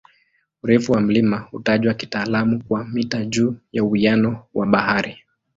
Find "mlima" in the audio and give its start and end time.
1.01-1.37